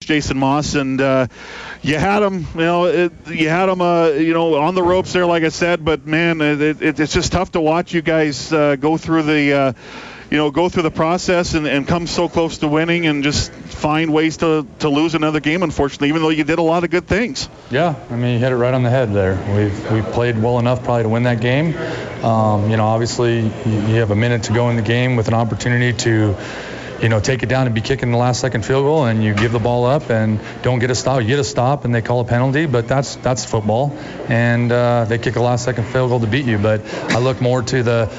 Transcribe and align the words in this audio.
Jason 0.00 0.36
Maas, 0.36 0.74
and 0.74 1.00
uh, 1.00 1.26
you 1.80 1.98
had 1.98 2.22
him, 2.22 2.46
you 2.54 2.60
know, 2.60 2.84
it, 2.84 3.12
you 3.28 3.48
had 3.48 3.70
him, 3.70 3.80
uh, 3.80 4.08
you 4.08 4.34
know, 4.34 4.56
on 4.56 4.74
the 4.74 4.82
ropes 4.82 5.14
there, 5.14 5.24
like 5.24 5.42
I 5.42 5.48
said. 5.48 5.86
But 5.86 6.06
man, 6.06 6.42
it, 6.42 6.60
it, 6.82 7.00
it's 7.00 7.14
just 7.14 7.32
tough 7.32 7.52
to 7.52 7.62
watch 7.62 7.94
you 7.94 8.02
guys 8.02 8.52
uh, 8.52 8.76
go 8.76 8.98
through 8.98 9.22
the, 9.22 9.52
uh, 9.52 9.72
you 10.30 10.36
know, 10.36 10.50
go 10.50 10.68
through 10.68 10.82
the 10.82 10.90
process 10.90 11.54
and, 11.54 11.66
and 11.66 11.88
come 11.88 12.06
so 12.06 12.28
close 12.28 12.58
to 12.58 12.68
winning, 12.68 13.06
and 13.06 13.24
just 13.24 13.50
find 13.50 14.12
ways 14.12 14.36
to, 14.38 14.66
to 14.80 14.90
lose 14.90 15.14
another 15.14 15.40
game. 15.40 15.62
Unfortunately, 15.62 16.08
even 16.08 16.20
though 16.20 16.28
you 16.28 16.44
did 16.44 16.58
a 16.58 16.62
lot 16.62 16.84
of 16.84 16.90
good 16.90 17.06
things. 17.06 17.48
Yeah, 17.70 17.94
I 18.10 18.16
mean, 18.16 18.34
you 18.34 18.38
hit 18.38 18.52
it 18.52 18.56
right 18.56 18.74
on 18.74 18.82
the 18.82 18.90
head 18.90 19.14
there. 19.14 19.34
We've 19.56 19.92
we 19.92 20.02
played 20.12 20.40
well 20.40 20.58
enough 20.58 20.84
probably 20.84 21.04
to 21.04 21.08
win 21.08 21.22
that 21.22 21.40
game. 21.40 21.74
Um, 22.22 22.70
you 22.70 22.76
know, 22.76 22.84
obviously, 22.84 23.40
you, 23.40 23.50
you 23.64 23.94
have 23.96 24.10
a 24.10 24.16
minute 24.16 24.42
to 24.44 24.52
go 24.52 24.68
in 24.68 24.76
the 24.76 24.82
game 24.82 25.16
with 25.16 25.28
an 25.28 25.34
opportunity 25.34 25.96
to 26.04 26.36
you 27.00 27.08
know, 27.08 27.20
take 27.20 27.42
it 27.42 27.48
down 27.48 27.66
and 27.66 27.74
be 27.74 27.80
kicking 27.80 28.10
the 28.10 28.18
last 28.18 28.40
second 28.40 28.64
field 28.64 28.84
goal, 28.84 29.04
and 29.04 29.22
you 29.22 29.34
give 29.34 29.52
the 29.52 29.58
ball 29.58 29.84
up 29.84 30.10
and 30.10 30.40
don't 30.62 30.78
get 30.78 30.90
a 30.90 30.94
stop. 30.94 31.20
You 31.20 31.28
get 31.28 31.38
a 31.38 31.44
stop, 31.44 31.84
and 31.84 31.94
they 31.94 32.02
call 32.02 32.20
a 32.20 32.24
penalty, 32.24 32.66
but 32.66 32.88
that's 32.88 33.16
that's 33.16 33.44
football, 33.44 33.96
and 34.28 34.72
uh, 34.72 35.04
they 35.04 35.18
kick 35.18 35.36
a 35.36 35.42
last 35.42 35.64
second 35.64 35.84
field 35.84 36.10
goal 36.10 36.20
to 36.20 36.26
beat 36.26 36.46
you. 36.46 36.58
But 36.58 36.84
I 37.12 37.18
look 37.18 37.40
more 37.40 37.62
to 37.62 37.82
the 37.82 38.10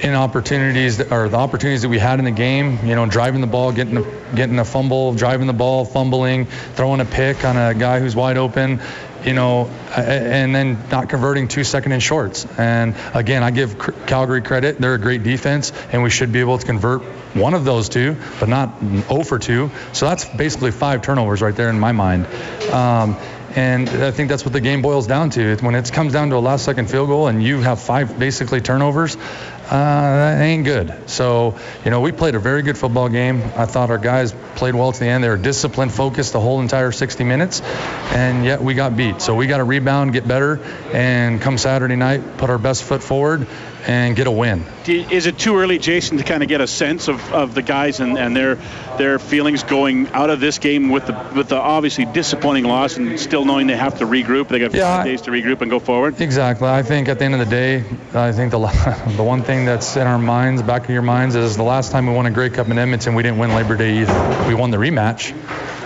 in 0.00 0.14
opportunities 0.14 0.98
that, 0.98 1.10
or 1.10 1.28
the 1.28 1.36
opportunities 1.36 1.82
that 1.82 1.88
we 1.88 1.98
had 1.98 2.18
in 2.18 2.24
the 2.24 2.30
game, 2.30 2.78
you 2.86 2.94
know, 2.94 3.06
driving 3.06 3.40
the 3.40 3.46
ball, 3.46 3.72
getting 3.72 4.04
getting 4.34 4.58
a 4.58 4.64
fumble, 4.64 5.14
driving 5.14 5.46
the 5.46 5.52
ball, 5.52 5.84
fumbling, 5.84 6.46
throwing 6.74 7.00
a 7.00 7.04
pick 7.04 7.44
on 7.44 7.56
a 7.56 7.74
guy 7.74 8.00
who's 8.00 8.14
wide 8.14 8.36
open, 8.36 8.80
you 9.26 9.34
know, 9.34 9.66
and 9.96 10.54
then 10.54 10.78
not 10.90 11.08
converting 11.08 11.48
two 11.48 11.64
second 11.64 11.92
and 11.92 12.02
shorts. 12.02 12.46
And 12.58 12.94
again, 13.12 13.42
I 13.42 13.50
give 13.50 13.78
Calgary 14.06 14.40
credit. 14.40 14.78
They're 14.78 14.94
a 14.94 14.98
great 14.98 15.24
defense, 15.24 15.72
and 15.92 16.02
we 16.02 16.10
should 16.10 16.32
be 16.32 16.40
able 16.40 16.58
to 16.58 16.64
convert 16.64 17.02
one 17.34 17.52
of 17.52 17.64
those 17.64 17.88
two, 17.88 18.16
but 18.40 18.48
not 18.48 18.80
0 18.80 19.24
for 19.24 19.38
2. 19.38 19.70
So 19.92 20.06
that's 20.06 20.24
basically 20.24 20.70
five 20.70 21.02
turnovers 21.02 21.42
right 21.42 21.54
there 21.54 21.68
in 21.68 21.78
my 21.78 21.92
mind. 21.92 22.26
Um, 22.72 23.16
and 23.56 23.88
I 23.88 24.10
think 24.10 24.28
that's 24.28 24.44
what 24.44 24.52
the 24.52 24.60
game 24.60 24.82
boils 24.82 25.06
down 25.06 25.30
to. 25.30 25.56
When 25.56 25.74
it 25.74 25.90
comes 25.90 26.12
down 26.12 26.28
to 26.28 26.36
a 26.36 26.38
last 26.38 26.66
second 26.66 26.90
field 26.90 27.08
goal 27.08 27.26
and 27.26 27.42
you 27.42 27.62
have 27.62 27.80
five 27.80 28.18
basically 28.18 28.60
turnovers, 28.60 29.16
Uh, 29.66 29.70
that 29.70 30.42
ain't 30.42 30.64
good. 30.64 31.10
So, 31.10 31.58
you 31.84 31.90
know, 31.90 32.00
we 32.00 32.12
played 32.12 32.36
a 32.36 32.38
very 32.38 32.62
good 32.62 32.78
football 32.78 33.08
game. 33.08 33.42
I 33.56 33.66
thought 33.66 33.90
our 33.90 33.98
guys 33.98 34.32
played 34.54 34.76
well 34.76 34.92
to 34.92 35.00
the 35.00 35.06
end. 35.06 35.24
They 35.24 35.28
were 35.28 35.36
disciplined, 35.36 35.92
focused 35.92 36.32
the 36.32 36.40
whole 36.40 36.60
entire 36.60 36.92
60 36.92 37.24
minutes, 37.24 37.62
and 38.12 38.44
yet 38.44 38.62
we 38.62 38.74
got 38.74 38.96
beat. 38.96 39.20
So 39.20 39.34
we 39.34 39.48
got 39.48 39.58
to 39.58 39.64
rebound, 39.64 40.12
get 40.12 40.26
better, 40.28 40.60
and 40.92 41.40
come 41.40 41.58
Saturday 41.58 41.96
night, 41.96 42.36
put 42.36 42.48
our 42.48 42.58
best 42.58 42.84
foot 42.84 43.02
forward 43.02 43.46
and 43.86 44.16
get 44.16 44.26
a 44.26 44.30
win. 44.30 44.64
Is 44.86 45.26
it 45.26 45.38
too 45.38 45.56
early, 45.56 45.78
Jason, 45.78 46.18
to 46.18 46.24
kind 46.24 46.42
of 46.42 46.48
get 46.48 46.60
a 46.60 46.66
sense 46.66 47.08
of, 47.08 47.32
of 47.32 47.54
the 47.54 47.62
guys 47.62 48.00
and, 48.00 48.18
and 48.18 48.36
their 48.36 48.58
their 48.98 49.18
feelings 49.18 49.62
going 49.62 50.08
out 50.08 50.30
of 50.30 50.40
this 50.40 50.58
game 50.58 50.88
with 50.88 51.06
the 51.06 51.30
with 51.34 51.48
the 51.48 51.56
obviously 51.56 52.04
disappointing 52.04 52.64
loss 52.64 52.96
and 52.96 53.18
still 53.18 53.44
knowing 53.44 53.66
they 53.66 53.76
have 53.76 53.98
to 53.98 54.04
regroup? 54.04 54.48
They 54.48 54.58
got 54.58 54.74
yeah, 54.74 55.04
days 55.04 55.22
to 55.22 55.30
regroup 55.30 55.60
and 55.60 55.70
go 55.70 55.78
forward. 55.78 56.20
Exactly. 56.20 56.68
I 56.68 56.82
think 56.82 57.08
at 57.08 57.18
the 57.18 57.24
end 57.24 57.34
of 57.34 57.40
the 57.40 57.46
day, 57.46 57.84
I 58.12 58.32
think 58.32 58.50
the 58.50 58.58
the 59.16 59.24
one 59.24 59.42
thing 59.42 59.55
that's 59.64 59.96
in 59.96 60.06
our 60.06 60.18
minds, 60.18 60.62
back 60.62 60.84
of 60.84 60.90
your 60.90 61.02
minds, 61.02 61.34
is 61.34 61.56
the 61.56 61.62
last 61.62 61.92
time 61.92 62.06
we 62.06 62.12
won 62.12 62.26
a 62.26 62.30
Grey 62.30 62.50
Cup 62.50 62.68
in 62.68 62.78
Edmonton, 62.78 63.14
we 63.14 63.22
didn't 63.22 63.38
win 63.38 63.54
Labor 63.54 63.76
Day 63.76 63.98
either. 63.98 64.46
We 64.48 64.54
won 64.54 64.70
the 64.70 64.76
rematch. 64.76 65.32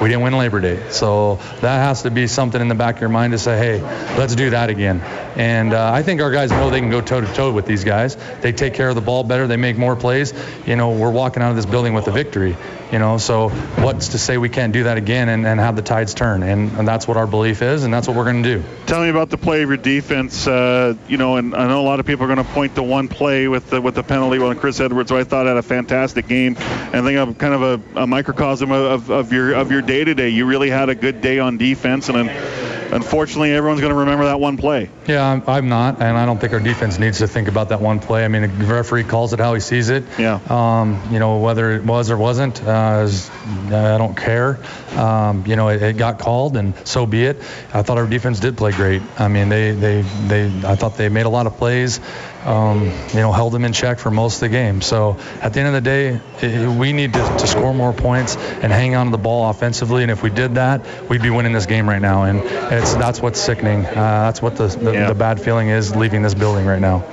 We 0.00 0.08
didn't 0.08 0.22
win 0.22 0.36
Labor 0.36 0.60
Day. 0.60 0.90
So 0.90 1.36
that 1.60 1.78
has 1.78 2.02
to 2.02 2.10
be 2.10 2.26
something 2.26 2.60
in 2.60 2.68
the 2.68 2.74
back 2.74 2.96
of 2.96 3.00
your 3.02 3.10
mind 3.10 3.32
to 3.32 3.38
say, 3.38 3.56
hey, 3.58 3.80
let's 4.16 4.34
do 4.34 4.50
that 4.50 4.70
again. 4.70 5.00
And 5.36 5.72
uh, 5.72 5.92
I 5.92 6.02
think 6.02 6.20
our 6.20 6.30
guys 6.30 6.50
know 6.50 6.70
they 6.70 6.80
can 6.80 6.90
go 6.90 7.00
toe 7.00 7.20
to 7.20 7.32
toe 7.34 7.52
with 7.52 7.66
these 7.66 7.84
guys. 7.84 8.16
They 8.40 8.52
take 8.52 8.74
care 8.74 8.88
of 8.88 8.94
the 8.94 9.00
ball 9.00 9.24
better. 9.24 9.46
They 9.46 9.56
make 9.56 9.76
more 9.76 9.96
plays. 9.96 10.32
You 10.66 10.76
know, 10.76 10.90
we're 10.92 11.10
walking 11.10 11.42
out 11.42 11.50
of 11.50 11.56
this 11.56 11.66
building 11.66 11.94
with 11.94 12.08
a 12.08 12.12
victory. 12.12 12.56
You 12.92 12.98
know, 12.98 13.18
so 13.18 13.50
what's 13.50 14.08
to 14.08 14.18
say 14.18 14.36
we 14.36 14.48
can't 14.48 14.72
do 14.72 14.84
that 14.84 14.96
again 14.96 15.28
and, 15.28 15.46
and 15.46 15.60
have 15.60 15.76
the 15.76 15.82
tides 15.82 16.12
turn? 16.12 16.42
And, 16.42 16.72
and 16.76 16.88
that's 16.88 17.06
what 17.06 17.16
our 17.16 17.26
belief 17.26 17.62
is, 17.62 17.84
and 17.84 17.94
that's 17.94 18.08
what 18.08 18.16
we're 18.16 18.24
going 18.24 18.42
to 18.42 18.56
do. 18.56 18.64
Tell 18.86 19.00
me 19.00 19.08
about 19.08 19.30
the 19.30 19.38
play 19.38 19.62
of 19.62 19.68
your 19.68 19.76
defense. 19.76 20.48
Uh, 20.48 20.96
you 21.06 21.16
know, 21.16 21.36
and 21.36 21.54
I 21.54 21.68
know 21.68 21.80
a 21.80 21.86
lot 21.86 22.00
of 22.00 22.06
people 22.06 22.24
are 22.24 22.34
going 22.34 22.44
to 22.44 22.52
point 22.52 22.74
to 22.74 22.82
one 22.82 23.06
play 23.06 23.46
with 23.46 23.70
the 23.70 23.80
with 23.80 23.94
the 23.94 24.02
penalty 24.02 24.38
on 24.38 24.58
Chris 24.58 24.80
Edwards, 24.80 25.10
who 25.10 25.16
I 25.16 25.22
thought 25.22 25.46
had 25.46 25.56
a 25.56 25.62
fantastic 25.62 26.26
game. 26.26 26.56
And 26.58 27.04
think 27.04 27.16
I'm 27.16 27.34
kind 27.36 27.54
of 27.54 27.62
a, 27.62 28.00
a 28.00 28.06
microcosm 28.08 28.72
of, 28.72 29.08
of 29.08 29.32
your 29.32 29.52
of 29.52 29.70
your 29.70 29.82
day 29.82 30.02
to 30.02 30.14
day. 30.14 30.30
You 30.30 30.46
really 30.46 30.70
had 30.70 30.88
a 30.88 30.96
good 30.96 31.20
day 31.20 31.38
on 31.38 31.58
defense, 31.58 32.08
and. 32.08 32.28
Then, 32.28 32.59
unfortunately, 32.92 33.52
everyone's 33.52 33.80
going 33.80 33.92
to 33.92 33.98
remember 33.98 34.24
that 34.24 34.40
one 34.40 34.56
play. 34.56 34.90
Yeah, 35.06 35.24
I'm, 35.24 35.42
I'm, 35.46 35.68
not, 35.68 36.00
and 36.00 36.16
I 36.16 36.26
don't 36.26 36.40
think 36.40 36.52
our 36.52 36.60
defense 36.60 36.98
needs 36.98 37.18
to 37.18 37.28
think 37.28 37.48
about 37.48 37.70
that 37.70 37.80
one 37.80 38.00
play. 38.00 38.24
I 38.24 38.28
mean, 38.28 38.42
the 38.42 38.64
referee 38.66 39.04
calls 39.04 39.32
it 39.32 39.38
how 39.38 39.54
he 39.54 39.60
sees 39.60 39.88
it. 39.88 40.04
Yeah. 40.18 40.40
Um, 40.48 41.00
you 41.10 41.18
know, 41.18 41.38
whether 41.38 41.72
it 41.72 41.84
was 41.84 42.10
or 42.10 42.16
wasn't, 42.16 42.62
uh, 42.62 43.02
is, 43.04 43.30
I 43.66 43.98
don't 43.98 44.16
care. 44.16 44.58
Um, 44.96 45.46
you 45.46 45.56
know, 45.56 45.68
it, 45.68 45.82
it, 45.82 45.96
got 45.96 46.18
called, 46.18 46.56
and 46.56 46.74
so 46.86 47.06
be 47.06 47.24
it. 47.24 47.38
I 47.72 47.82
thought 47.82 47.98
our 47.98 48.06
defense 48.06 48.40
did 48.40 48.56
play 48.56 48.72
great. 48.72 49.02
I 49.18 49.28
mean, 49.28 49.48
they, 49.48 49.72
they, 49.72 50.02
they, 50.02 50.46
I 50.64 50.76
thought 50.76 50.96
they 50.96 51.08
made 51.08 51.26
a 51.26 51.30
lot 51.30 51.46
of 51.46 51.56
plays. 51.56 52.00
Um, 52.44 52.84
you 53.08 53.20
know, 53.20 53.32
held 53.32 53.52
them 53.52 53.64
in 53.64 53.72
check 53.72 53.98
for 53.98 54.10
most 54.10 54.36
of 54.36 54.40
the 54.40 54.48
game. 54.48 54.80
So 54.80 55.18
at 55.42 55.52
the 55.52 55.60
end 55.60 55.68
of 55.68 55.74
the 55.74 55.80
day, 55.80 56.20
it, 56.40 56.68
we 56.78 56.92
need 56.92 57.12
to, 57.12 57.18
to, 57.18 57.46
score 57.46 57.74
more 57.74 57.92
points 57.92 58.36
and 58.36 58.72
hang 58.72 58.94
on 58.94 59.06
to 59.06 59.12
the 59.12 59.18
ball 59.18 59.50
offensively. 59.50 60.02
And 60.02 60.10
if 60.10 60.22
we 60.22 60.30
did 60.30 60.54
that, 60.54 60.86
we'd 61.08 61.22
be 61.22 61.30
winning 61.30 61.52
this 61.52 61.66
game 61.66 61.88
right 61.88 62.00
now. 62.00 62.24
And 62.24 62.40
it's 62.72 62.94
that's 62.94 63.20
what's 63.20 63.40
sickening. 63.40 63.84
Uh, 63.84 63.94
that's 63.94 64.40
what 64.40 64.56
the 64.56 64.68
the, 64.68 64.92
yeah. 64.92 65.08
the, 65.08 65.14
bad 65.14 65.40
feeling 65.40 65.68
is 65.68 65.94
leaving 65.94 66.22
this 66.22 66.34
building 66.34 66.64
right 66.64 66.80
now. 66.80 67.04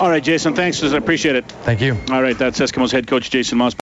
All 0.00 0.08
right, 0.08 0.22
Jason. 0.22 0.54
Thanks. 0.54 0.82
I 0.82 0.96
appreciate 0.96 1.36
it. 1.36 1.44
Thank 1.44 1.82
you. 1.82 1.98
All 2.10 2.22
right, 2.22 2.36
that's 2.36 2.58
Eskimos 2.58 2.90
head 2.90 3.06
coach 3.06 3.30
Jason 3.30 3.58
Maas. 3.58 3.74